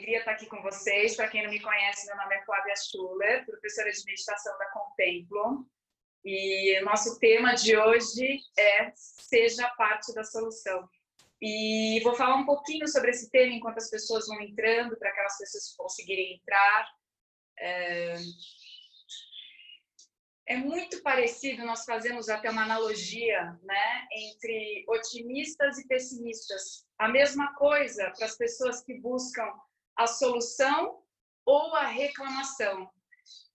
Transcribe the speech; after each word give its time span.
alegria 0.00 0.18
estar 0.18 0.32
aqui 0.32 0.46
com 0.46 0.62
vocês. 0.62 1.14
Para 1.14 1.28
quem 1.28 1.42
não 1.42 1.50
me 1.50 1.60
conhece, 1.60 2.06
meu 2.06 2.16
nome 2.16 2.34
é 2.34 2.44
Flávia 2.44 2.74
Schuller, 2.76 3.44
professora 3.44 3.90
de 3.90 4.04
meditação 4.06 4.56
da 4.58 4.66
Contemplo. 4.70 5.66
E 6.24 6.80
nosso 6.80 7.18
tema 7.18 7.54
de 7.54 7.76
hoje 7.76 8.40
é 8.58 8.92
Seja 8.94 9.68
parte 9.76 10.14
da 10.14 10.24
solução. 10.24 10.88
E 11.40 12.00
vou 12.02 12.14
falar 12.14 12.36
um 12.36 12.46
pouquinho 12.46 12.88
sobre 12.88 13.10
esse 13.10 13.30
tema 13.30 13.52
enquanto 13.52 13.78
as 13.78 13.90
pessoas 13.90 14.26
vão 14.26 14.40
entrando, 14.40 14.96
para 14.98 15.10
aquelas 15.10 15.36
pessoas 15.38 15.74
conseguirem 15.76 16.34
entrar. 16.34 16.88
É... 17.58 18.14
é 20.48 20.56
muito 20.56 21.02
parecido, 21.02 21.64
nós 21.64 21.84
fazemos 21.84 22.28
até 22.28 22.50
uma 22.50 22.64
analogia 22.64 23.58
né, 23.62 24.08
entre 24.12 24.84
otimistas 24.88 25.78
e 25.78 25.86
pessimistas. 25.86 26.86
A 26.98 27.08
mesma 27.08 27.54
coisa 27.54 28.10
para 28.16 28.26
as 28.26 28.36
pessoas 28.36 28.82
que 28.82 28.94
buscam 29.00 29.50
a 30.00 30.06
solução 30.06 31.02
ou 31.44 31.74
a 31.74 31.86
reclamação. 31.86 32.90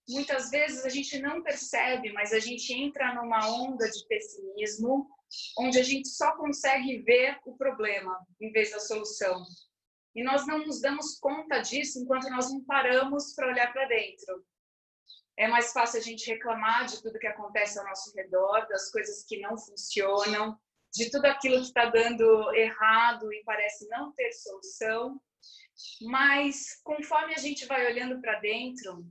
Muitas 0.08 0.48
vezes 0.48 0.84
a 0.84 0.88
gente 0.88 1.18
não 1.18 1.42
percebe, 1.42 2.12
mas 2.12 2.32
a 2.32 2.38
gente 2.38 2.72
entra 2.72 3.14
numa 3.14 3.48
onda 3.50 3.90
de 3.90 4.06
pessimismo, 4.06 5.10
onde 5.58 5.80
a 5.80 5.82
gente 5.82 6.06
só 6.08 6.36
consegue 6.36 6.98
ver 6.98 7.36
o 7.44 7.56
problema 7.56 8.16
em 8.40 8.52
vez 8.52 8.70
da 8.70 8.78
solução. 8.78 9.44
E 10.14 10.22
nós 10.22 10.46
não 10.46 10.64
nos 10.64 10.80
damos 10.80 11.18
conta 11.18 11.58
disso 11.58 11.98
enquanto 11.98 12.30
nós 12.30 12.48
não 12.52 12.64
paramos 12.64 13.34
para 13.34 13.48
olhar 13.48 13.72
para 13.72 13.88
dentro. 13.88 14.46
É 15.36 15.48
mais 15.48 15.72
fácil 15.72 15.98
a 15.98 16.02
gente 16.02 16.30
reclamar 16.30 16.86
de 16.86 17.02
tudo 17.02 17.18
que 17.18 17.26
acontece 17.26 17.76
ao 17.78 17.84
nosso 17.84 18.14
redor, 18.14 18.68
das 18.68 18.90
coisas 18.92 19.24
que 19.24 19.40
não 19.40 19.58
funcionam, 19.58 20.56
de 20.94 21.10
tudo 21.10 21.26
aquilo 21.26 21.56
que 21.56 21.66
está 21.66 21.86
dando 21.86 22.54
errado 22.54 23.32
e 23.32 23.42
parece 23.44 23.88
não 23.88 24.12
ter 24.12 24.32
solução. 24.32 25.20
Mas 26.02 26.80
conforme 26.82 27.34
a 27.34 27.38
gente 27.38 27.66
vai 27.66 27.86
olhando 27.86 28.20
para 28.20 28.38
dentro, 28.40 29.04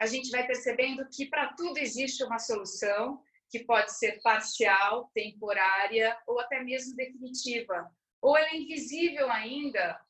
a 0.00 0.06
gente 0.06 0.30
vai 0.30 0.46
percebendo 0.46 1.06
que 1.08 1.26
para 1.26 1.52
tudo 1.54 1.78
existe 1.78 2.24
uma 2.24 2.38
solução, 2.38 3.22
que 3.50 3.64
pode 3.64 3.92
ser 3.92 4.20
parcial, 4.22 5.10
temporária 5.12 6.16
ou 6.26 6.40
até 6.40 6.62
mesmo 6.62 6.96
definitiva. 6.96 7.90
Ou 8.22 8.36
ela 8.36 8.48
é 8.48 8.56
invisível 8.56 9.30
ainda 9.30 10.00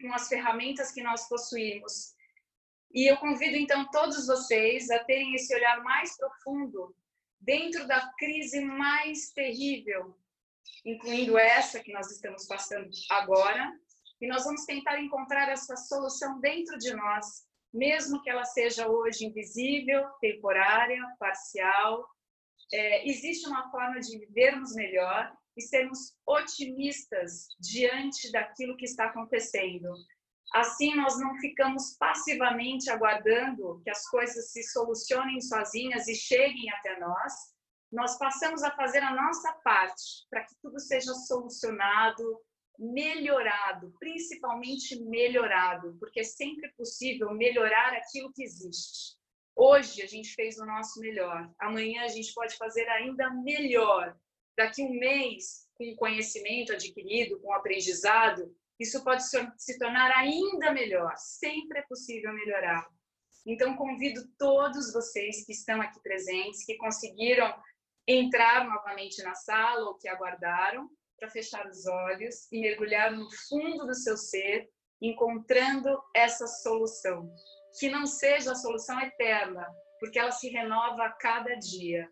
com 0.00 0.12
as 0.12 0.28
ferramentas 0.28 0.92
que 0.92 1.02
nós 1.02 1.28
possuímos. 1.28 2.14
E 2.92 3.10
eu 3.10 3.16
convido 3.16 3.56
então 3.56 3.88
todos 3.90 4.26
vocês 4.26 4.90
a 4.90 5.02
terem 5.04 5.34
esse 5.34 5.54
olhar 5.54 5.82
mais 5.82 6.16
profundo 6.16 6.94
dentro 7.40 7.86
da 7.86 8.12
crise 8.18 8.60
mais 8.60 9.32
terrível, 9.32 10.16
incluindo 10.84 11.38
essa 11.38 11.82
que 11.82 11.92
nós 11.92 12.10
estamos 12.10 12.46
passando 12.46 12.90
agora, 13.10 13.72
e 14.22 14.28
nós 14.28 14.44
vamos 14.44 14.64
tentar 14.64 15.02
encontrar 15.02 15.48
essa 15.48 15.76
solução 15.76 16.38
dentro 16.38 16.78
de 16.78 16.94
nós, 16.94 17.42
mesmo 17.74 18.22
que 18.22 18.30
ela 18.30 18.44
seja 18.44 18.88
hoje 18.88 19.26
invisível, 19.26 20.08
temporária, 20.20 21.02
parcial. 21.18 22.08
É, 22.72 23.08
existe 23.08 23.48
uma 23.48 23.68
forma 23.72 23.98
de 23.98 24.16
vivermos 24.20 24.76
melhor 24.76 25.36
e 25.56 25.62
sermos 25.62 26.14
otimistas 26.24 27.48
diante 27.58 28.30
daquilo 28.30 28.76
que 28.76 28.84
está 28.84 29.06
acontecendo. 29.06 29.92
Assim, 30.54 30.94
nós 30.94 31.18
não 31.18 31.34
ficamos 31.38 31.96
passivamente 31.98 32.90
aguardando 32.90 33.80
que 33.82 33.90
as 33.90 34.06
coisas 34.08 34.52
se 34.52 34.62
solucionem 34.62 35.40
sozinhas 35.40 36.06
e 36.06 36.14
cheguem 36.14 36.70
até 36.70 36.96
nós. 37.00 37.32
Nós 37.90 38.16
passamos 38.18 38.62
a 38.62 38.70
fazer 38.70 39.02
a 39.02 39.14
nossa 39.14 39.52
parte 39.64 40.26
para 40.30 40.44
que 40.44 40.54
tudo 40.62 40.78
seja 40.78 41.12
solucionado, 41.12 42.22
melhorado, 42.78 43.94
principalmente 43.98 45.00
melhorado, 45.04 45.96
porque 45.98 46.20
é 46.20 46.24
sempre 46.24 46.72
possível 46.72 47.32
melhorar 47.32 47.92
aquilo 47.94 48.32
que 48.32 48.42
existe. 48.42 49.16
Hoje 49.54 50.02
a 50.02 50.06
gente 50.06 50.34
fez 50.34 50.58
o 50.58 50.64
nosso 50.64 50.98
melhor, 51.00 51.50
amanhã 51.60 52.02
a 52.02 52.08
gente 52.08 52.32
pode 52.34 52.56
fazer 52.56 52.88
ainda 52.88 53.30
melhor. 53.30 54.16
Daqui 54.56 54.82
um 54.82 54.98
mês, 54.98 55.66
com 55.74 55.94
conhecimento 55.96 56.72
adquirido, 56.72 57.40
com 57.40 57.52
aprendizado, 57.52 58.54
isso 58.78 59.02
pode 59.04 59.22
se 59.24 59.78
tornar 59.78 60.10
ainda 60.10 60.72
melhor. 60.72 61.14
Sempre 61.16 61.78
é 61.78 61.82
possível 61.82 62.32
melhorar. 62.32 62.86
Então, 63.46 63.76
convido 63.76 64.22
todos 64.38 64.92
vocês 64.92 65.44
que 65.44 65.52
estão 65.52 65.80
aqui 65.80 66.00
presentes, 66.00 66.64
que 66.64 66.76
conseguiram 66.76 67.52
entrar 68.06 68.64
novamente 68.66 69.22
na 69.22 69.34
sala 69.34 69.88
ou 69.88 69.94
que 69.94 70.08
aguardaram, 70.08 70.88
para 71.22 71.30
fechar 71.30 71.64
os 71.68 71.86
olhos 71.86 72.50
e 72.50 72.60
mergulhar 72.60 73.12
no 73.12 73.30
fundo 73.48 73.86
do 73.86 73.94
seu 73.94 74.16
ser, 74.16 74.68
encontrando 75.00 76.02
essa 76.12 76.48
solução. 76.48 77.32
Que 77.78 77.88
não 77.88 78.06
seja 78.06 78.50
a 78.50 78.56
solução 78.56 79.00
eterna, 79.00 79.64
porque 80.00 80.18
ela 80.18 80.32
se 80.32 80.48
renova 80.48 81.04
a 81.04 81.12
cada 81.12 81.54
dia. 81.54 82.10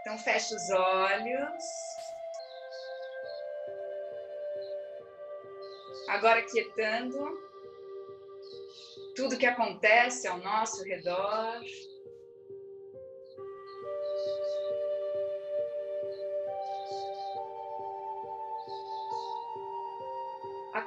Então, 0.00 0.16
feche 0.18 0.54
os 0.54 0.70
olhos. 0.70 1.64
Agora, 6.08 6.42
quietando 6.42 7.18
tudo 9.16 9.36
que 9.36 9.46
acontece 9.46 10.28
ao 10.28 10.38
nosso 10.38 10.84
redor. 10.84 11.60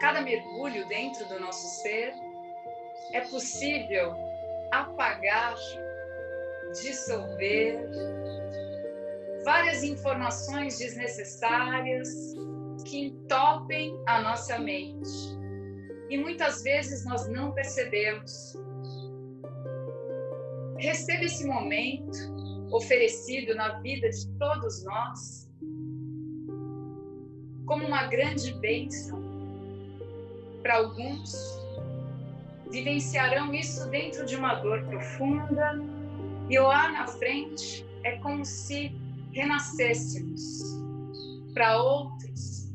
Cada 0.03 0.21
mergulho 0.21 0.85
dentro 0.89 1.25
do 1.29 1.39
nosso 1.39 1.81
ser, 1.81 2.13
é 3.13 3.21
possível 3.21 4.13
apagar, 4.69 5.55
dissolver 6.73 7.89
várias 9.45 9.81
informações 9.81 10.77
desnecessárias 10.77 12.35
que 12.85 13.05
entopem 13.05 13.97
a 14.05 14.21
nossa 14.21 14.59
mente. 14.59 15.09
E 16.09 16.17
muitas 16.17 16.61
vezes 16.63 17.05
nós 17.05 17.25
não 17.29 17.53
percebemos. 17.53 18.57
Receba 20.79 21.23
esse 21.23 21.47
momento 21.47 22.17
oferecido 22.73 23.55
na 23.55 23.79
vida 23.79 24.09
de 24.09 24.27
todos 24.37 24.83
nós 24.83 25.49
como 27.65 27.87
uma 27.87 28.07
grande 28.07 28.53
bênção 28.59 29.32
para 30.63 30.77
alguns, 30.77 31.61
vivenciarão 32.71 33.53
isso 33.53 33.87
dentro 33.89 34.25
de 34.25 34.37
uma 34.37 34.55
dor 34.55 34.83
profunda 34.85 35.79
e 36.49 36.57
lá 36.57 36.91
na 36.91 37.05
frente 37.05 37.85
é 38.03 38.17
como 38.19 38.43
se 38.45 38.95
renascêssemos. 39.33 40.81
Para 41.53 41.81
outros, 41.83 42.73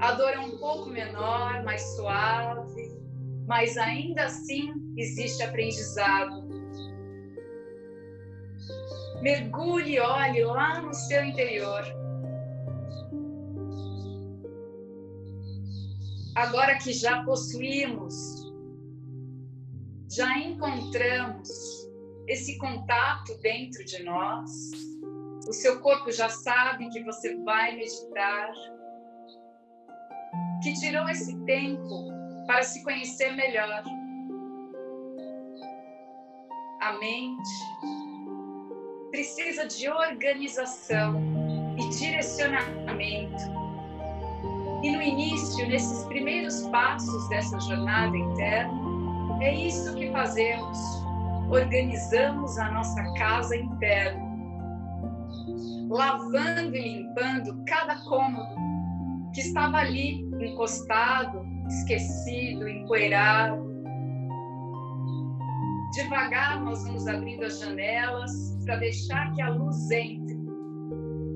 a 0.00 0.12
dor 0.12 0.30
é 0.30 0.40
um 0.40 0.58
pouco 0.58 0.90
menor, 0.90 1.62
mais 1.62 1.80
suave, 1.96 2.92
mas 3.46 3.78
ainda 3.78 4.24
assim 4.24 4.74
existe 4.96 5.42
aprendizado. 5.42 6.42
Mergulhe 9.22 10.00
olhe 10.00 10.44
lá 10.44 10.82
no 10.82 10.92
seu 10.92 11.24
interior 11.24 12.01
agora 16.34 16.78
que 16.78 16.92
já 16.92 17.22
possuímos, 17.24 18.14
já 20.10 20.38
encontramos 20.38 21.48
esse 22.28 22.58
contato 22.58 23.36
dentro 23.40 23.84
de 23.84 24.02
nós, 24.02 24.70
o 25.48 25.52
seu 25.52 25.80
corpo 25.80 26.10
já 26.12 26.28
sabe 26.28 26.88
que 26.90 27.02
você 27.02 27.36
vai 27.42 27.76
meditar, 27.76 28.52
que 30.62 30.72
tirou 30.74 31.08
esse 31.08 31.36
tempo 31.44 32.08
para 32.46 32.62
se 32.62 32.82
conhecer 32.84 33.32
melhor. 33.32 33.82
A 36.80 36.92
mente 36.98 37.50
precisa 39.10 39.66
de 39.66 39.88
organização 39.88 41.20
e 41.78 41.88
direcionamento 41.88 43.61
e 44.82 44.90
no 44.90 45.00
início, 45.00 45.68
nesses 45.68 46.04
primeiros 46.06 46.66
passos 46.68 47.28
dessa 47.28 47.58
jornada 47.60 48.16
interna, 48.16 48.72
é 49.40 49.54
isso 49.54 49.94
que 49.94 50.10
fazemos. 50.10 50.78
Organizamos 51.48 52.58
a 52.58 52.70
nossa 52.72 53.02
casa 53.14 53.56
interna, 53.56 54.20
lavando 55.88 56.74
e 56.74 56.96
limpando 56.96 57.62
cada 57.66 57.96
cômodo 58.04 58.54
que 59.32 59.40
estava 59.40 59.78
ali 59.78 60.20
encostado, 60.40 61.46
esquecido, 61.68 62.68
empoeirado. 62.68 63.70
Devagar 65.94 66.60
nós 66.60 66.82
vamos 66.84 67.06
abrindo 67.06 67.44
as 67.44 67.60
janelas 67.60 68.32
para 68.64 68.76
deixar 68.76 69.32
que 69.34 69.42
a 69.42 69.50
luz 69.50 69.90
entre, 69.90 70.40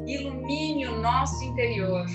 ilumine 0.06 0.87
o 0.88 1.00
nosso 1.00 1.44
interior 1.44 2.06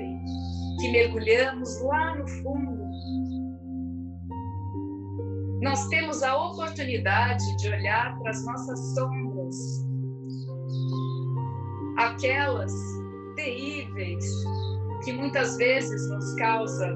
que 0.00 0.92
mergulhamos 0.92 1.80
lá 1.82 2.14
no 2.16 2.28
fundo, 2.28 2.86
nós 5.62 5.88
temos 5.88 6.22
a 6.22 6.36
oportunidade 6.36 7.44
de 7.56 7.68
olhar 7.68 8.18
para 8.18 8.30
as 8.30 8.44
nossas 8.44 8.94
sombras, 8.94 9.56
aquelas 11.98 12.72
terríveis 13.36 14.24
que 15.04 15.12
muitas 15.12 15.56
vezes 15.56 16.10
nos 16.10 16.34
causa 16.34 16.94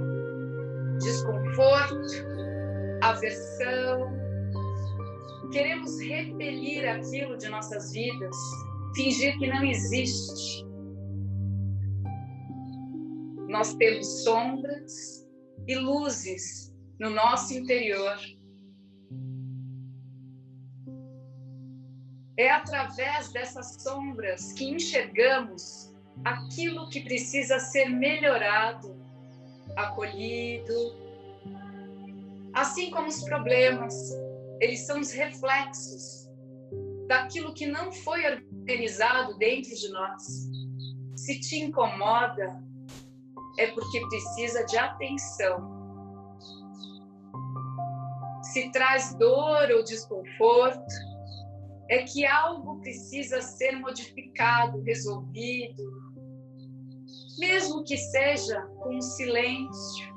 desconforto, 1.01 1.95
aversão. 3.03 4.21
Queremos 5.53 5.99
repelir 6.01 6.89
aquilo 6.89 7.37
de 7.37 7.49
nossas 7.49 7.93
vidas, 7.93 8.37
fingir 8.95 9.37
que 9.39 9.47
não 9.49 9.65
existe. 9.65 10.70
Nós 13.51 13.75
temos 13.75 14.23
sombras 14.23 15.29
e 15.67 15.75
luzes 15.75 16.73
no 17.01 17.11
nosso 17.11 17.53
interior. 17.53 18.17
É 22.37 22.49
através 22.49 23.33
dessas 23.33 23.83
sombras 23.83 24.53
que 24.53 24.71
enxergamos 24.71 25.93
aquilo 26.25 26.89
que 26.91 27.01
precisa 27.01 27.59
ser 27.59 27.87
melhorado, 27.89 28.97
acolhido. 29.75 30.73
Assim 32.55 32.89
como 32.93 33.09
os 33.09 33.25
problemas, 33.25 34.13
eles 34.61 34.87
são 34.87 35.01
os 35.01 35.11
reflexos 35.11 36.31
daquilo 37.09 37.53
que 37.53 37.67
não 37.67 37.91
foi 37.91 38.25
organizado 38.27 39.37
dentro 39.39 39.75
de 39.75 39.89
nós. 39.89 40.23
Se 41.17 41.41
te 41.41 41.57
incomoda, 41.57 42.70
é 43.59 43.67
porque 43.69 44.01
precisa 44.09 44.65
de 44.65 44.77
atenção. 44.77 45.81
Se 48.43 48.71
traz 48.71 49.15
dor 49.15 49.71
ou 49.71 49.85
desconforto, 49.85 50.95
é 51.89 52.05
que 52.05 52.25
algo 52.25 52.81
precisa 52.81 53.41
ser 53.41 53.73
modificado, 53.79 54.81
resolvido, 54.83 55.83
mesmo 57.39 57.83
que 57.85 57.97
seja 57.97 58.61
com 58.83 59.01
silêncio, 59.01 60.15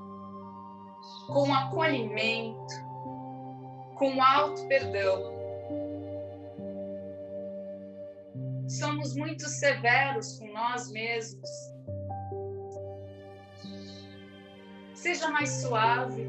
com 1.28 1.54
acolhimento, 1.54 2.74
com 3.98 4.22
alto 4.22 4.68
perdão. 4.68 5.34
Somos 8.68 9.16
muito 9.16 9.48
severos 9.48 10.38
com 10.38 10.52
nós 10.52 10.92
mesmos. 10.92 11.50
Seja 15.04 15.30
mais 15.30 15.50
suave, 15.50 16.26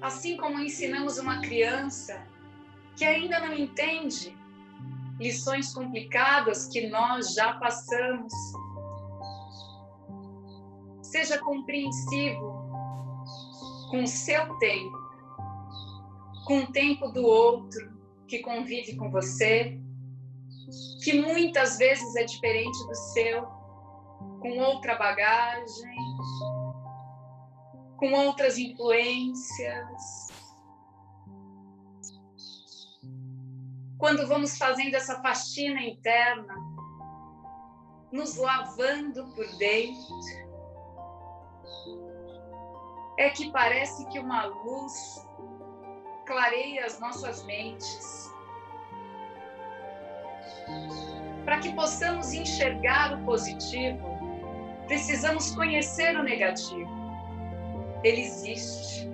assim 0.00 0.38
como 0.38 0.58
ensinamos 0.58 1.18
uma 1.18 1.42
criança 1.42 2.26
que 2.96 3.04
ainda 3.04 3.38
não 3.40 3.52
entende 3.52 4.34
lições 5.20 5.74
complicadas 5.74 6.66
que 6.66 6.88
nós 6.88 7.34
já 7.34 7.52
passamos. 7.58 8.32
Seja 11.02 11.36
compreensivo 11.40 12.70
com 13.90 14.02
o 14.02 14.06
seu 14.06 14.56
tempo, 14.56 14.98
com 16.46 16.60
o 16.60 16.72
tempo 16.72 17.08
do 17.08 17.22
outro 17.22 18.00
que 18.26 18.38
convive 18.38 18.96
com 18.96 19.10
você, 19.10 19.78
que 21.04 21.20
muitas 21.20 21.76
vezes 21.76 22.16
é 22.16 22.24
diferente 22.24 22.78
do 22.86 22.94
seu, 22.94 23.42
com 24.40 24.58
outra 24.58 24.94
bagagem, 24.94 25.96
com 27.96 28.12
outras 28.12 28.58
influências. 28.58 30.26
Quando 33.98 34.26
vamos 34.26 34.58
fazendo 34.58 34.94
essa 34.94 35.20
faxina 35.22 35.80
interna, 35.80 36.54
nos 38.12 38.36
lavando 38.36 39.26
por 39.34 39.46
dentro, 39.56 40.16
é 43.18 43.30
que 43.30 43.50
parece 43.50 44.06
que 44.08 44.18
uma 44.18 44.44
luz 44.44 45.26
clareia 46.26 46.84
as 46.84 47.00
nossas 47.00 47.42
mentes. 47.44 48.30
Para 51.44 51.60
que 51.60 51.72
possamos 51.74 52.32
enxergar 52.32 53.14
o 53.14 53.24
positivo, 53.24 54.04
precisamos 54.86 55.54
conhecer 55.54 56.16
o 56.16 56.22
negativo. 56.22 56.95
Ele 58.06 58.22
existe, 58.22 59.08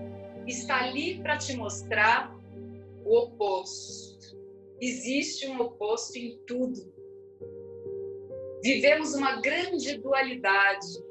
está 0.46 0.84
ali 0.84 1.20
para 1.20 1.38
te 1.38 1.56
mostrar 1.56 2.36
o 3.04 3.18
oposto. 3.18 4.36
Existe 4.80 5.48
um 5.48 5.60
oposto 5.60 6.16
em 6.18 6.36
tudo. 6.46 6.92
Vivemos 8.62 9.14
uma 9.14 9.40
grande 9.40 9.98
dualidade 9.98 11.02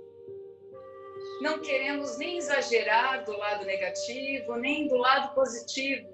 não 1.42 1.60
queremos 1.60 2.20
nem 2.20 2.38
exagerar 2.38 3.26
do 3.26 3.36
lado 3.36 3.66
negativo, 3.66 4.56
nem 4.58 4.88
do 4.88 4.96
lado 4.96 5.34
positivo, 5.34 6.08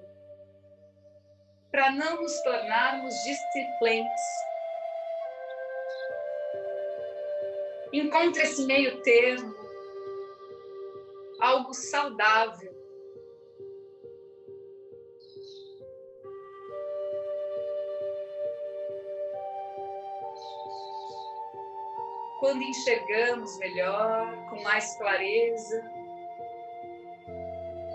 para 1.70 1.90
não 1.90 2.22
nos 2.22 2.40
tornarmos 2.40 3.14
disciplentes. 3.14 4.22
Encontre 7.92 8.42
esse 8.42 8.64
meio 8.64 9.02
termo, 9.02 9.54
algo 11.40 11.72
saudável. 11.72 12.78
quando 22.38 22.62
enxergamos 22.62 23.58
melhor, 23.58 24.48
com 24.48 24.62
mais 24.62 24.96
clareza, 24.96 25.84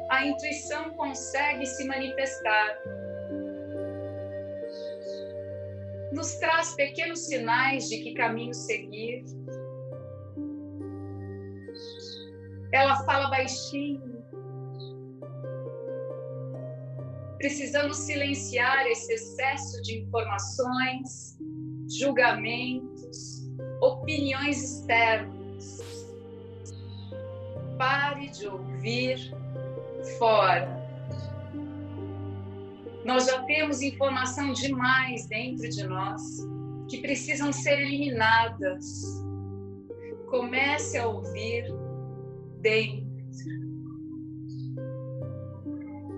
a 0.09 0.25
intuição 0.25 0.91
consegue 0.91 1.65
se 1.65 1.87
manifestar. 1.87 2.77
Nos 6.11 6.35
traz 6.35 6.75
pequenos 6.75 7.25
sinais 7.25 7.89
de 7.89 8.03
que 8.03 8.13
caminho 8.13 8.53
seguir. 8.53 9.23
Ela 12.73 12.95
fala 13.05 13.29
baixinho. 13.29 14.01
Precisamos 17.37 17.97
silenciar 17.97 18.87
esse 18.87 19.13
excesso 19.13 19.79
de 19.83 19.99
informações, 19.99 21.37
julgamentos, 21.87 23.47
opiniões 23.79 24.63
externas. 24.63 25.83
Pare 27.77 28.29
de 28.29 28.47
ouvir 28.47 29.19
fora. 30.17 30.81
Nós 33.05 33.27
já 33.27 33.43
temos 33.43 33.83
informação 33.83 34.51
demais 34.51 35.27
dentro 35.27 35.69
de 35.69 35.83
nós 35.83 36.21
que 36.89 37.01
precisam 37.01 37.51
ser 37.51 37.79
eliminadas. 37.81 39.03
Comece 40.31 40.97
a 40.97 41.07
ouvir 41.07 41.82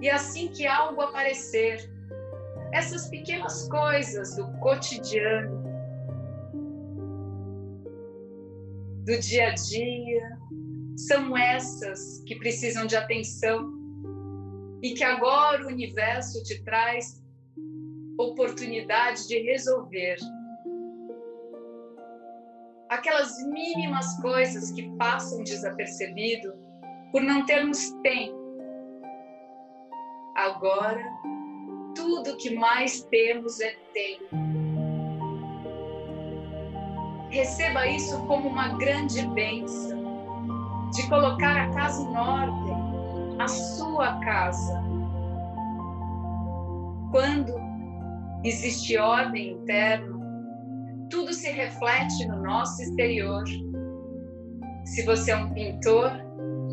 E 0.02 0.10
assim 0.10 0.50
que 0.50 0.68
algo 0.68 1.02
aparecer, 1.02 1.90
essas 2.72 3.10
pequenas 3.10 3.68
coisas 3.68 4.36
do 4.36 4.48
cotidiano, 4.60 5.64
do 9.06 9.20
dia 9.20 9.50
a 9.50 9.54
dia, 9.54 10.40
são 10.98 11.38
essas 11.38 12.24
que 12.26 12.36
precisam 12.36 12.86
de 12.86 12.96
atenção 12.96 13.74
e 14.82 14.94
que 14.94 15.04
agora 15.04 15.64
o 15.64 15.68
universo 15.68 16.44
te 16.44 16.64
traz 16.64 17.24
oportunidade 18.18 19.28
de 19.28 19.40
resolver. 19.40 20.18
Aquelas 22.90 23.38
mínimas 23.48 24.20
coisas 24.22 24.72
que 24.72 24.90
passam 24.98 25.44
desapercebido 25.44 26.54
por 27.12 27.22
não 27.22 27.46
termos 27.46 27.90
tempo. 28.04 28.46
Agora, 30.36 31.04
tudo 31.96 32.38
que 32.38 32.54
mais 32.56 33.02
temos 33.04 33.60
é 33.62 33.74
tempo 33.94 34.56
receba 37.36 37.86
isso 37.86 38.18
como 38.28 38.48
uma 38.48 38.70
grande 38.78 39.28
bênção, 39.28 40.90
de 40.94 41.08
colocar 41.10 41.58
a 41.58 41.70
casa 41.72 42.02
em 42.02 42.16
ordem, 42.16 42.76
a 43.40 43.48
sua 43.48 44.18
casa. 44.20 44.82
Quando 47.12 47.54
existe 48.44 48.98
ordem 48.98 49.52
interna, 49.52 50.15
tudo 51.10 51.34
se 51.34 51.50
reflete 51.52 52.28
no 52.28 52.42
nosso 52.42 52.82
exterior. 52.82 53.44
Se 54.86 55.04
você 55.04 55.32
é 55.32 55.38
um 55.38 55.54
pintor, 55.54 56.12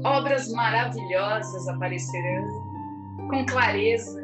obras 0.05 0.49
maravilhosas 0.51 1.69
aparecerão 1.69 2.49
com 3.31 3.45
clareza. 3.47 4.23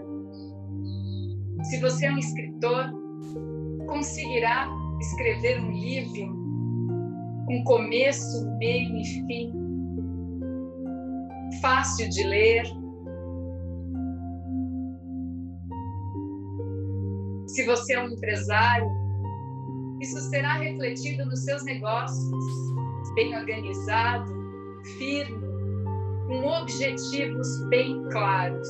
Se 1.64 1.80
você 1.80 2.06
é 2.06 2.12
um 2.12 2.18
escritor, 2.18 2.92
conseguirá 3.86 4.68
escrever 5.00 5.60
um 5.60 5.70
livro 5.70 6.38
com 7.46 7.64
começo, 7.64 8.46
meio 8.58 8.96
e 8.96 9.04
fim, 9.04 9.52
fácil 11.60 12.08
de 12.10 12.24
ler. 12.24 12.64
Se 17.46 17.64
você 17.64 17.94
é 17.94 18.02
um 18.02 18.08
empresário, 18.08 19.07
isso 20.00 20.20
será 20.30 20.54
refletido 20.54 21.24
nos 21.26 21.40
seus 21.44 21.64
negócios, 21.64 22.34
bem 23.14 23.36
organizado, 23.36 24.32
firme, 24.96 25.48
com 26.26 26.46
objetivos 26.46 27.68
bem 27.68 28.02
claros. 28.10 28.68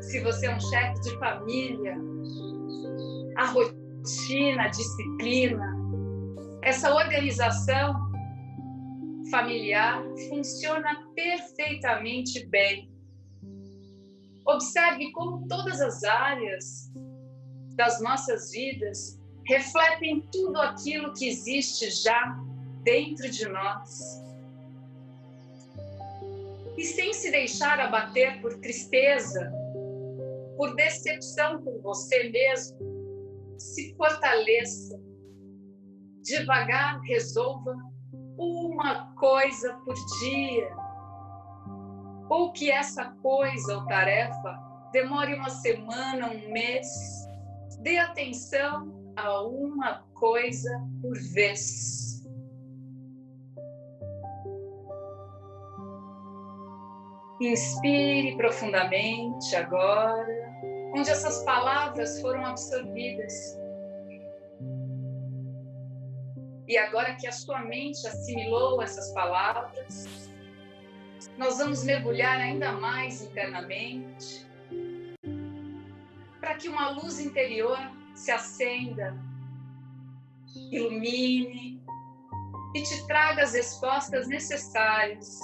Se 0.00 0.20
você 0.20 0.46
é 0.46 0.56
um 0.56 0.60
chefe 0.60 1.00
de 1.02 1.18
família, 1.18 1.96
a 3.36 3.46
rotina, 3.46 4.64
a 4.64 4.68
disciplina, 4.68 5.76
essa 6.62 6.92
organização 6.92 8.10
familiar 9.30 10.02
funciona 10.28 11.06
perfeitamente 11.14 12.46
bem. 12.48 12.90
Observe 14.44 15.12
como 15.12 15.46
todas 15.46 15.80
as 15.80 16.02
áreas 16.02 16.90
das 17.76 18.00
nossas 18.00 18.50
vidas 18.50 19.18
refletem 19.44 20.20
tudo 20.32 20.60
aquilo 20.60 21.12
que 21.14 21.28
existe 21.28 21.90
já 21.90 22.38
dentro 22.82 23.28
de 23.30 23.48
nós. 23.48 24.22
E 26.76 26.84
sem 26.84 27.12
se 27.12 27.30
deixar 27.30 27.78
abater 27.80 28.40
por 28.40 28.58
tristeza, 28.58 29.52
por 30.56 30.74
decepção 30.76 31.62
com 31.62 31.80
você 31.80 32.30
mesmo, 32.30 32.78
se 33.58 33.94
fortaleça. 33.96 34.98
Devagar 36.22 37.00
resolva 37.00 37.74
uma 38.38 39.12
coisa 39.14 39.74
por 39.84 39.94
dia. 40.20 40.70
Ou 42.28 42.52
que 42.52 42.70
essa 42.70 43.06
coisa 43.22 43.76
ou 43.76 43.86
tarefa 43.86 44.58
demore 44.92 45.34
uma 45.34 45.50
semana, 45.50 46.30
um 46.30 46.52
mês. 46.52 46.86
Dê 47.80 47.96
atenção 47.96 49.12
a 49.16 49.42
uma 49.42 50.04
coisa 50.14 50.70
por 51.00 51.16
vez. 51.32 52.22
Inspire 57.40 58.36
profundamente 58.36 59.56
agora, 59.56 60.26
onde 60.94 61.10
essas 61.10 61.42
palavras 61.44 62.20
foram 62.20 62.44
absorvidas. 62.44 63.58
E 66.68 66.76
agora 66.76 67.16
que 67.16 67.26
a 67.26 67.32
sua 67.32 67.62
mente 67.62 68.06
assimilou 68.06 68.82
essas 68.82 69.10
palavras, 69.14 70.30
nós 71.38 71.56
vamos 71.56 71.82
mergulhar 71.82 72.38
ainda 72.38 72.72
mais 72.72 73.22
internamente, 73.22 74.46
que 76.60 76.68
uma 76.68 76.90
luz 76.90 77.18
interior 77.18 77.78
se 78.14 78.30
acenda, 78.30 79.16
ilumine 80.70 81.82
e 82.74 82.82
te 82.82 83.06
traga 83.06 83.42
as 83.42 83.54
respostas 83.54 84.28
necessárias 84.28 85.40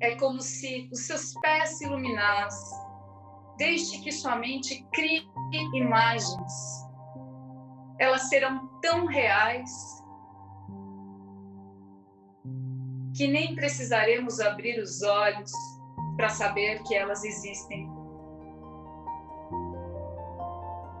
É 0.00 0.14
como 0.16 0.40
se 0.40 0.88
os 0.92 1.00
seus 1.00 1.34
pés 1.40 1.78
se 1.78 1.84
iluminassem. 1.84 2.78
Deixe 3.56 4.00
que 4.02 4.12
sua 4.12 4.36
mente 4.36 4.86
crie 4.92 5.26
imagens. 5.74 6.86
Elas 7.98 8.28
serão 8.28 8.68
tão 8.82 9.06
reais 9.06 9.72
que 13.16 13.26
nem 13.26 13.54
precisaremos 13.54 14.40
abrir 14.40 14.78
os 14.78 15.02
olhos 15.02 15.50
para 16.16 16.28
saber 16.28 16.82
que 16.82 16.94
elas 16.94 17.24
existem. 17.24 17.88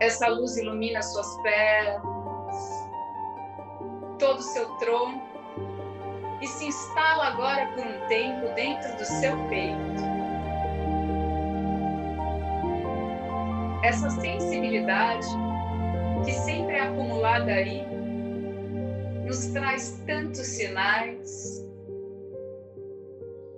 Essa 0.00 0.26
luz 0.28 0.56
ilumina 0.56 1.02
suas 1.02 1.42
pernas, 1.42 2.88
todo 4.18 4.38
o 4.38 4.42
seu 4.42 4.66
tronco 4.76 5.26
e 6.40 6.46
se 6.46 6.66
instala 6.66 7.24
agora 7.26 7.66
por 7.74 7.86
um 7.86 8.06
tempo 8.08 8.54
dentro 8.54 8.96
do 8.96 9.04
seu 9.04 9.36
peito. 9.48 10.02
Essa 13.84 14.08
sensibilidade 14.08 15.26
que 16.24 16.32
sempre 16.32 16.76
é 16.76 16.80
acumulada 16.80 17.52
aí 17.52 17.86
nos 19.26 19.46
traz 19.48 20.02
tantos 20.06 20.46
sinais. 20.46 21.66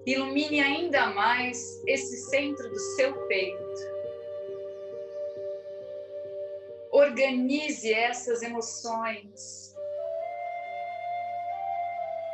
Ilumine 0.07 0.61
ainda 0.61 1.07
mais 1.09 1.83
esse 1.87 2.17
centro 2.31 2.69
do 2.69 2.79
seu 2.97 3.15
peito. 3.27 3.99
Organize 6.91 7.93
essas 7.93 8.43
emoções 8.43 9.77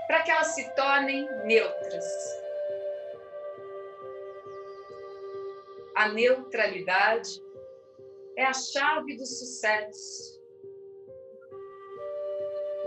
para 0.06 0.22
que 0.22 0.30
elas 0.30 0.48
se 0.48 0.74
tornem 0.74 1.26
neutras. 1.44 2.04
A 5.96 6.08
neutralidade 6.08 7.42
é 8.36 8.44
a 8.44 8.52
chave 8.52 9.16
do 9.16 9.26
sucesso. 9.26 10.40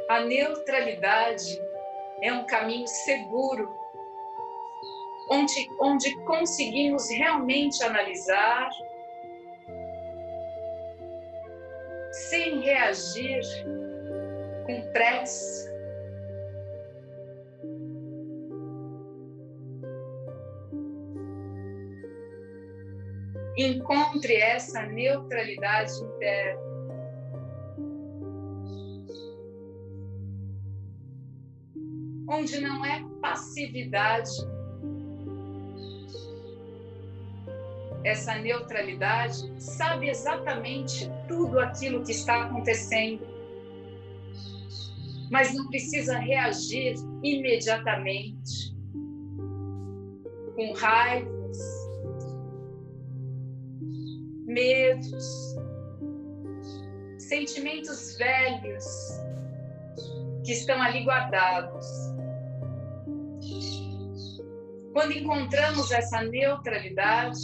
A 0.10 0.22
neutralidade 0.22 1.62
é 2.22 2.32
um 2.32 2.46
caminho 2.46 2.88
seguro, 2.88 3.70
onde, 5.30 5.68
onde 5.80 6.16
conseguimos 6.26 7.10
realmente 7.10 7.84
analisar, 7.84 8.70
sem 12.30 12.62
reagir 12.62 13.42
com 14.66 14.82
pressa, 14.92 15.68
encontre 23.58 24.36
essa 24.36 24.84
neutralidade 24.84 25.92
interna. 26.04 26.68
Onde 32.30 32.60
não 32.60 32.86
é 32.86 33.04
passividade. 33.22 34.57
Essa 38.08 38.36
neutralidade 38.36 39.54
sabe 39.62 40.08
exatamente 40.08 41.12
tudo 41.28 41.60
aquilo 41.60 42.06
que 42.06 42.14
está 42.14 42.44
acontecendo, 42.44 43.28
mas 45.30 45.54
não 45.54 45.68
precisa 45.68 46.18
reagir 46.18 46.96
imediatamente 47.22 48.74
com 50.56 50.72
raiva 50.72 51.38
medos, 54.46 55.56
sentimentos 57.20 58.18
velhos 58.18 58.86
que 60.46 60.54
estão 60.54 60.82
ali 60.82 61.04
guardados. 61.04 61.86
Quando 64.94 65.12
encontramos 65.12 65.92
essa 65.92 66.22
neutralidade, 66.24 67.38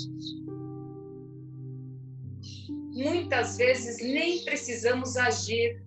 muitas 2.94 3.58
vezes 3.58 3.98
nem 4.02 4.44
precisamos 4.46 5.18
agir. 5.18 5.82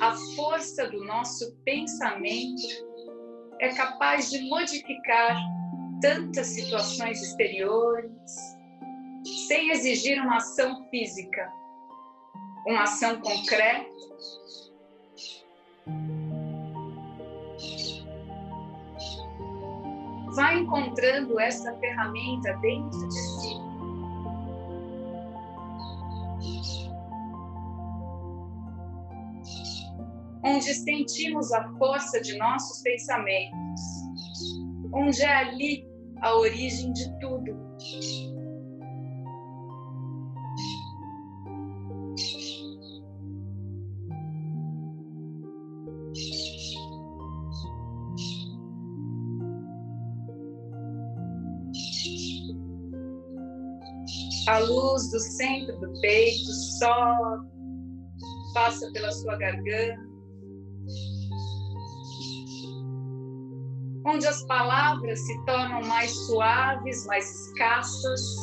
A 0.00 0.14
força 0.36 0.88
do 0.88 1.04
nosso 1.04 1.56
pensamento 1.64 2.62
é 3.60 3.68
capaz 3.74 4.30
de 4.30 4.48
modificar 4.48 5.36
tantas 6.00 6.46
situações 6.48 7.20
exteriores, 7.20 8.32
sem 9.48 9.70
exigir 9.70 10.20
uma 10.22 10.36
ação 10.36 10.88
física, 10.90 11.52
uma 12.66 12.82
ação 12.82 13.20
concreta. 13.20 13.98
vai 20.38 20.60
encontrando 20.60 21.40
essa 21.40 21.76
ferramenta 21.80 22.52
dentro 22.60 23.08
de 23.08 23.27
Onde 30.48 30.72
sentimos 30.72 31.52
a 31.52 31.68
força 31.76 32.20
de 32.22 32.38
nossos 32.38 32.80
pensamentos, 32.82 33.80
onde 34.94 35.20
é 35.22 35.34
ali 35.34 35.86
a 36.22 36.34
origem 36.36 36.90
de 36.94 37.18
tudo. 37.20 37.68
A 54.48 54.58
luz 54.60 55.10
do 55.10 55.20
centro 55.20 55.78
do 55.78 56.00
peito 56.00 56.50
só 56.78 57.14
passa 58.54 58.90
pela 58.92 59.12
sua 59.12 59.36
garganta, 59.36 60.07
onde 64.08 64.26
as 64.26 64.42
palavras 64.44 65.20
se 65.20 65.44
tornam 65.44 65.82
mais 65.82 66.10
suaves, 66.26 67.06
mais 67.06 67.30
escassas, 67.30 68.36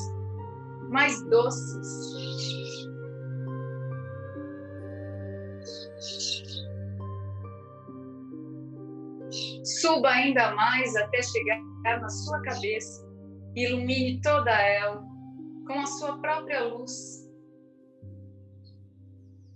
mais 0.89 1.22
doces. 1.29 2.15
Suba 9.81 10.10
ainda 10.10 10.53
mais 10.55 10.95
até 10.95 11.22
chegar 11.22 11.60
na 11.84 12.10
sua 12.10 12.41
cabeça, 12.41 13.03
ilumine 13.55 14.22
toda 14.22 14.51
ela 14.51 15.03
com 15.67 15.79
a 15.79 15.86
sua 15.88 16.19
própria 16.19 16.63
luz. 16.63 17.25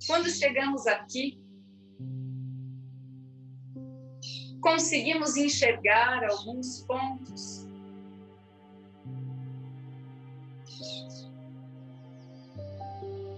Quando 0.07 0.29
chegamos 0.29 0.87
aqui, 0.87 1.38
conseguimos 4.69 5.35
enxergar 5.35 6.23
alguns 6.23 6.83
pontos. 6.83 7.67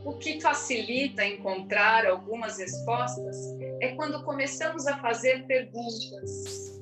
O 0.03 0.17
que 0.17 0.41
facilita 0.41 1.25
encontrar 1.25 2.05
algumas 2.05 2.57
respostas 2.57 3.37
é 3.79 3.95
quando 3.95 4.23
começamos 4.25 4.85
a 4.87 4.97
fazer 4.97 5.45
perguntas. 5.47 6.81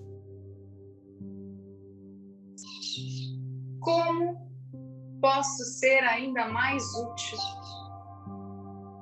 Como 3.79 4.50
posso 5.22 5.63
ser 5.63 6.00
ainda 6.06 6.48
mais 6.50 6.84
útil? 6.96 7.38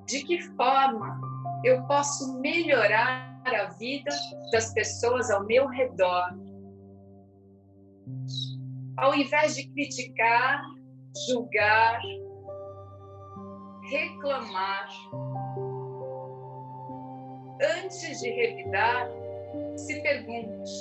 De 0.07 0.23
que 0.23 0.41
forma 0.57 1.21
eu 1.63 1.83
posso 1.83 2.37
melhorar 2.39 3.36
a 3.55 3.69
vida 3.69 4.11
das 4.51 4.73
pessoas 4.73 5.29
ao 5.29 5.45
meu 5.45 5.67
redor? 5.67 6.29
Ao 8.97 9.13
invés 9.13 9.55
de 9.55 9.67
criticar, 9.69 10.61
julgar, 11.27 12.01
reclamar, 13.89 14.87
antes 17.83 18.19
de 18.21 18.29
revidar, 18.29 19.07
se 19.75 20.01
pergunte: 20.01 20.71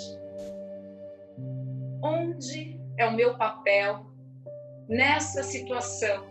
onde 2.02 2.80
é 2.98 3.06
o 3.06 3.14
meu 3.14 3.36
papel 3.36 4.06
nessa 4.88 5.42
situação? 5.42 6.24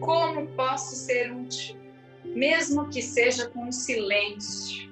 Como 0.00 0.48
posso 0.48 0.96
ser 0.96 1.32
útil, 1.32 1.81
mesmo 2.24 2.88
que 2.88 3.02
seja 3.02 3.48
com 3.48 3.68
o 3.68 3.72
silêncio, 3.72 4.90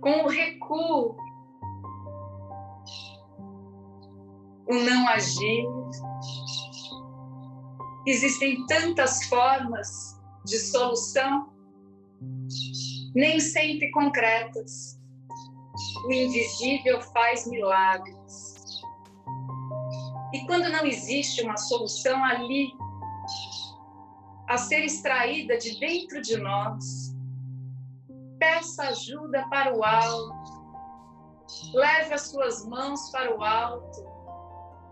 com 0.00 0.24
o 0.24 0.28
recuo, 0.28 1.16
o 4.68 4.74
não 4.74 5.08
agir? 5.08 5.64
Existem 8.06 8.64
tantas 8.66 9.24
formas 9.24 9.88
de 10.44 10.58
solução, 10.58 11.52
nem 13.14 13.40
sempre 13.40 13.90
concretas 13.90 14.96
o 16.04 16.12
invisível 16.12 17.00
faz 17.00 17.46
milagres. 17.46 18.56
E 20.32 20.46
quando 20.46 20.68
não 20.68 20.84
existe 20.84 21.42
uma 21.42 21.56
solução 21.56 22.22
ali, 22.24 22.72
a 24.48 24.56
ser 24.56 24.84
extraída 24.84 25.58
de 25.58 25.78
dentro 25.80 26.20
de 26.22 26.36
nós, 26.36 27.16
peça 28.38 28.84
ajuda 28.84 29.46
para 29.48 29.76
o 29.76 29.82
alto, 29.82 30.66
leve 31.74 32.14
as 32.14 32.28
suas 32.28 32.64
mãos 32.66 33.10
para 33.10 33.36
o 33.36 33.42
alto, 33.42 34.06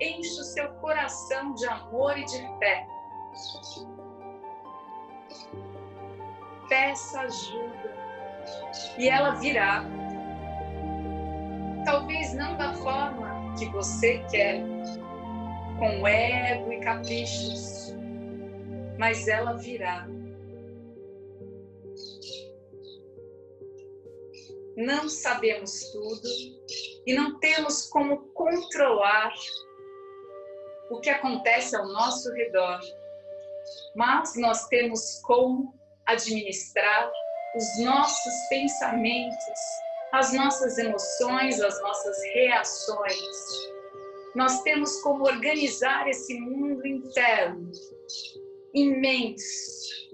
enche 0.01 0.41
o 0.41 0.45
seu 0.45 0.69
coração 0.75 1.55
de 1.55 1.67
amor 1.67 2.19
e 2.19 2.25
de 2.25 2.39
fé. 2.59 2.87
Peça 6.69 7.21
ajuda 7.21 7.95
e 8.99 9.09
ela 9.09 9.33
virá. 9.37 9.85
Talvez 11.85 12.35
não 12.35 12.57
da 12.57 12.73
forma 12.75 13.55
que 13.59 13.67
você 13.67 14.19
quer, 14.31 14.63
com 15.79 16.07
ego 16.07 16.73
e 16.73 16.81
caprichos, 16.81 17.84
mas 18.99 19.29
ela 19.29 19.55
virá. 19.55 20.07
Não 24.77 25.09
sabemos 25.09 25.91
tudo 25.93 26.29
e 27.07 27.15
não 27.15 27.39
temos 27.39 27.87
como 27.87 28.29
controlar 28.33 29.33
o 30.91 31.01
que 31.01 31.11
acontece 31.11 31.77
ao 31.77 31.87
nosso 31.89 32.33
redor, 32.33 32.81
mas 33.95 34.35
nós 34.37 34.67
temos 34.67 35.21
como 35.23 35.73
administrar 36.07 37.11
os 37.57 37.85
nossos 37.85 38.35
pensamentos 38.49 39.85
as 40.15 40.33
nossas 40.33 40.79
emoções, 40.79 41.61
as 41.61 41.81
nossas 41.83 42.17
reações. 42.35 43.19
Nós 44.37 44.63
temos 44.63 45.01
como 45.03 45.25
organizar 45.25 46.09
esse 46.09 46.39
mundo 46.39 46.87
interno, 46.87 47.71
imenso, 48.75 50.11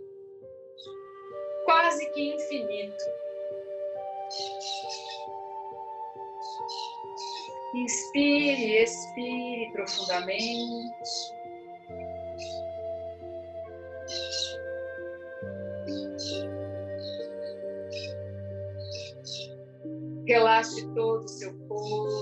quase 1.65 2.07
que 2.11 2.35
infinito. 2.35 3.05
Inspire, 7.75 8.83
expire 8.83 9.71
profundamente. 9.73 11.11
Relaxe 20.27 20.87
todo 20.95 21.25
o 21.25 21.29
seu 21.29 21.53
corpo. 21.67 22.20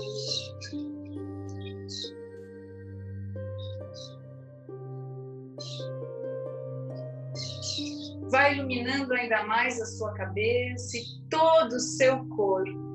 Iluminando 8.51 9.13
ainda 9.13 9.43
mais 9.43 9.79
a 9.79 9.85
sua 9.85 10.13
cabeça 10.13 10.97
e 10.97 11.03
todo 11.29 11.73
o 11.73 11.79
seu 11.79 12.25
corpo. 12.29 12.89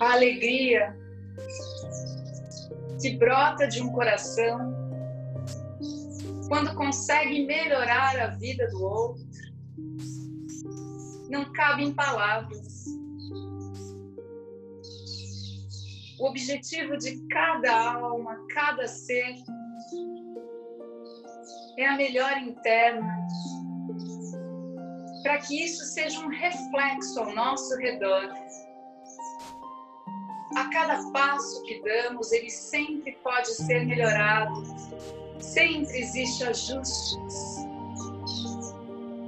a 0.00 0.14
alegria 0.14 1.01
que 3.02 3.16
brota 3.16 3.66
de 3.66 3.82
um 3.82 3.90
coração 3.90 4.72
quando 6.48 6.74
consegue 6.76 7.44
melhorar 7.44 8.16
a 8.18 8.26
vida 8.28 8.68
do 8.68 8.84
outro 8.84 9.32
não 11.28 11.50
cabe 11.52 11.84
em 11.84 11.94
palavras. 11.94 12.84
O 16.20 16.28
objetivo 16.28 16.96
de 16.98 17.26
cada 17.28 17.94
alma, 17.94 18.38
cada 18.54 18.86
ser, 18.86 19.34
é 21.78 21.86
a 21.86 21.96
melhor 21.96 22.36
interna, 22.36 23.16
para 25.22 25.38
que 25.38 25.64
isso 25.64 25.84
seja 25.86 26.20
um 26.20 26.28
reflexo 26.28 27.18
ao 27.18 27.34
nosso 27.34 27.76
redor. 27.78 28.28
Cada 30.82 31.00
passo 31.12 31.62
que 31.62 31.80
damos, 31.80 32.32
ele 32.32 32.50
sempre 32.50 33.12
pode 33.22 33.54
ser 33.54 33.86
melhorado, 33.86 34.64
sempre 35.38 35.96
existe 35.96 36.42
ajustes. 36.42 37.56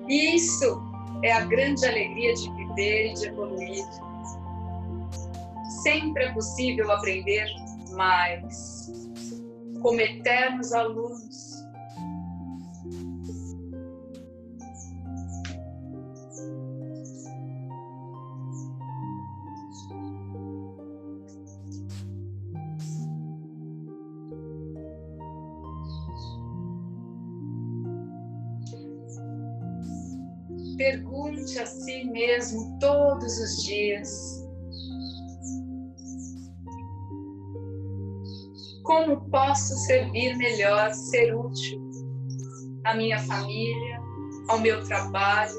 E 0.08 0.34
isso 0.34 0.82
é 1.22 1.30
a 1.30 1.44
grande 1.44 1.86
alegria 1.86 2.34
de 2.34 2.50
viver 2.56 3.12
e 3.12 3.14
de 3.14 3.26
evoluir. 3.28 3.84
Sempre 5.84 6.24
é 6.24 6.32
possível 6.32 6.90
aprender 6.90 7.46
mais, 7.92 8.90
como 9.80 10.00
eternos 10.00 10.72
alunos 10.72 11.43
todos 33.14 33.38
os 33.38 33.62
dias: 33.64 34.44
Como 38.82 39.28
posso 39.30 39.74
servir 39.86 40.36
melhor, 40.36 40.92
ser 40.92 41.34
útil 41.34 41.80
à 42.84 42.94
minha 42.94 43.18
família, 43.20 44.00
ao 44.48 44.58
meu 44.58 44.84
trabalho, 44.84 45.54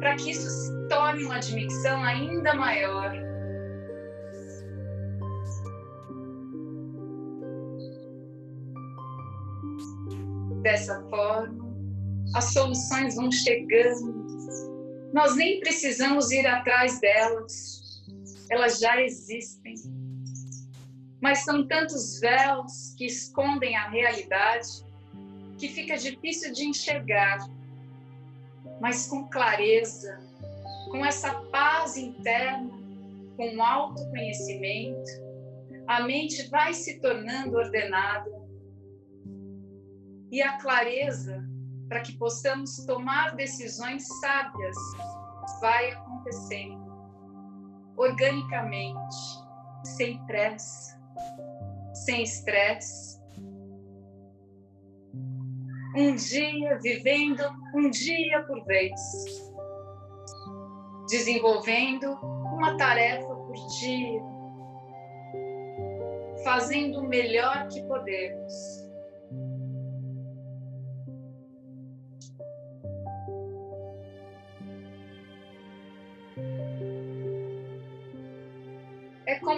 para 0.00 0.16
que 0.16 0.30
isso 0.30 0.48
se 0.48 0.88
torne 0.88 1.24
uma 1.24 1.36
admissão 1.36 2.02
ainda 2.02 2.54
maior. 2.54 3.12
Dessa 10.62 11.00
forma, 11.08 11.68
as 12.34 12.52
soluções 12.52 13.14
vão 13.14 13.30
chegando. 13.30 14.17
Nós 15.12 15.36
nem 15.36 15.60
precisamos 15.60 16.30
ir 16.30 16.46
atrás 16.46 17.00
delas, 17.00 18.04
elas 18.50 18.78
já 18.78 19.00
existem. 19.00 19.74
Mas 21.20 21.44
são 21.44 21.66
tantos 21.66 22.20
véus 22.20 22.94
que 22.96 23.06
escondem 23.06 23.76
a 23.76 23.88
realidade 23.88 24.86
que 25.58 25.68
fica 25.68 25.96
difícil 25.96 26.52
de 26.52 26.66
enxergar. 26.66 27.38
Mas 28.80 29.08
com 29.08 29.28
clareza, 29.28 30.20
com 30.90 31.04
essa 31.04 31.34
paz 31.50 31.96
interna, 31.96 32.70
com 33.36 33.62
autoconhecimento, 33.62 35.10
a 35.86 36.02
mente 36.02 36.48
vai 36.48 36.74
se 36.74 37.00
tornando 37.00 37.56
ordenada. 37.56 38.30
E 40.30 40.42
a 40.42 40.58
clareza 40.58 41.42
para 41.88 42.00
que 42.00 42.16
possamos 42.18 42.76
tomar 42.84 43.34
decisões 43.34 44.06
sábias, 44.20 44.76
vai 45.60 45.90
acontecendo 45.92 46.86
organicamente, 47.96 49.16
sem 49.96 50.24
pressa, 50.26 51.00
sem 51.94 52.22
estresse. 52.22 53.18
Um 55.96 56.14
dia 56.14 56.78
vivendo 56.80 57.42
um 57.74 57.90
dia 57.90 58.44
por 58.44 58.64
vez, 58.66 59.00
desenvolvendo 61.08 62.12
uma 62.54 62.76
tarefa 62.76 63.34
por 63.34 63.54
dia, 63.80 64.22
fazendo 66.44 67.00
o 67.00 67.08
melhor 67.08 67.66
que 67.68 67.82
podemos 67.84 68.87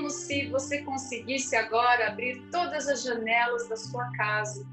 como 0.00 0.08
se 0.08 0.48
você 0.48 0.82
conseguisse 0.82 1.54
agora 1.54 2.08
abrir 2.08 2.40
todas 2.50 2.88
as 2.88 3.02
janelas 3.02 3.68
da 3.68 3.76
sua 3.76 4.10
casa. 4.12 4.66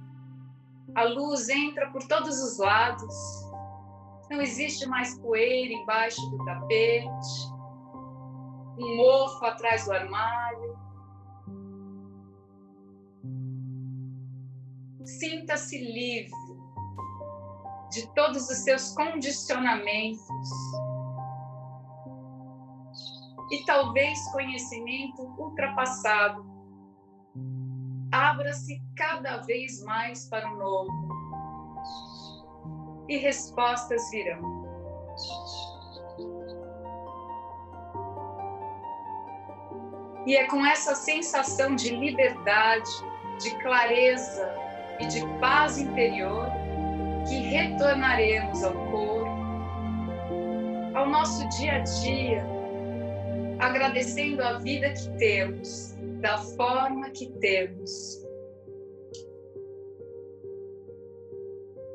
A 0.96 1.04
luz 1.04 1.50
entra 1.50 1.92
por 1.92 2.02
todos 2.08 2.40
os 2.42 2.58
lados. 2.58 3.14
Não 4.30 4.42
existe 4.42 4.88
mais 4.88 5.20
poeira 5.20 5.74
embaixo 5.74 6.22
do 6.30 6.46
tapete, 6.46 7.52
um 8.80 8.96
mofo 8.96 9.46
atrás 9.46 9.84
do 9.84 9.92
armário. 9.92 10.80
Sinta-se 15.04 15.78
livre 15.78 16.32
de 17.92 18.08
todos 18.14 18.50
os 18.50 18.60
seus 18.60 18.94
condicionamentos 18.94 20.26
e 23.52 23.64
talvez 23.66 24.20
conhecimento 24.32 25.22
ultrapassado. 25.38 26.46
Abra-se 28.12 28.82
cada 28.96 29.38
vez 29.38 29.84
mais 29.84 30.28
para 30.30 30.52
o 30.52 30.58
novo 30.58 31.08
e 33.10 33.18
respostas 33.18 34.10
virão. 34.12 34.58
E 40.26 40.36
é 40.36 40.46
com 40.48 40.66
essa 40.66 40.94
sensação 40.94 41.76
de 41.76 41.96
liberdade, 41.96 42.90
de 43.40 43.52
clareza 43.60 44.54
e 45.00 45.06
de 45.06 45.26
paz 45.40 45.78
interior 45.78 46.50
que 47.28 47.36
retornaremos 47.36 48.64
ao 48.64 48.74
corpo, 48.74 49.38
ao 50.96 51.08
nosso 51.08 51.48
dia 51.50 51.76
a 51.76 51.80
dia, 51.80 52.57
agradecendo 53.60 54.44
a 54.44 54.60
vida 54.60 54.94
que 54.94 55.18
temos, 55.18 55.96
da 56.22 56.38
forma 56.38 57.10
que 57.12 57.28
temos. 57.40 58.24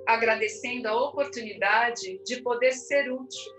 Agradecendo 0.06 0.88
a 0.88 1.08
oportunidade 1.08 2.18
de 2.24 2.42
poder 2.42 2.72
ser 2.72 3.10
útil 3.10 3.52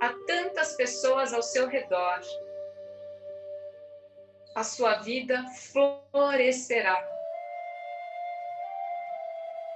a 0.00 0.08
tantas 0.26 0.74
pessoas 0.76 1.32
ao 1.34 1.42
seu 1.42 1.68
redor. 1.68 2.20
A 4.54 4.64
sua 4.64 4.96
vida 4.96 5.44
florescerá. 5.70 7.06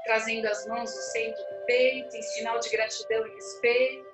Trazendo 0.05 0.47
as 0.47 0.67
mãos 0.67 0.95
no 0.95 1.03
centro 1.03 1.43
do 1.43 1.67
peito, 1.67 2.17
em 2.17 2.23
sinal 2.23 2.59
de 2.61 2.71
gratidão 2.71 3.27
e 3.27 3.35
respeito, 3.35 4.07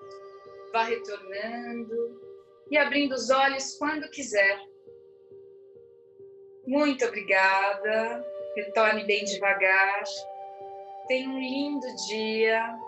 vá 0.72 0.84
retornando 0.84 2.29
e 2.70 2.78
abrindo 2.78 3.12
os 3.12 3.30
olhos 3.30 3.76
quando 3.76 4.08
quiser. 4.10 4.58
Muito 6.66 7.04
obrigada. 7.04 8.24
Retorne 8.56 9.04
bem 9.04 9.24
devagar. 9.24 10.02
Tenha 11.08 11.28
um 11.28 11.38
lindo 11.38 11.86
dia. 12.08 12.78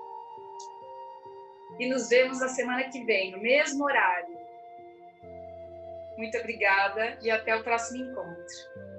E 1.78 1.88
nos 1.88 2.08
vemos 2.08 2.40
na 2.40 2.48
semana 2.48 2.88
que 2.90 3.04
vem, 3.04 3.32
no 3.32 3.40
mesmo 3.40 3.84
horário. 3.84 4.36
Muito 6.16 6.36
obrigada 6.38 7.18
e 7.22 7.30
até 7.30 7.56
o 7.56 7.64
próximo 7.64 8.04
encontro. 8.04 8.91